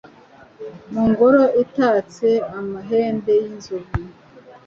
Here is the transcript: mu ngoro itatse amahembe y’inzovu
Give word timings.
mu 0.91 1.01
ngoro 1.09 1.41
itatse 1.63 2.27
amahembe 2.59 3.31
y’inzovu 3.41 3.95